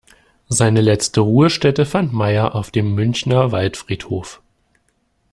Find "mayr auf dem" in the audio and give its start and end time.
2.11-2.95